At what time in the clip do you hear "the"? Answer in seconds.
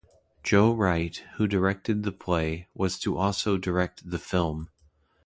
2.01-2.11, 4.09-4.17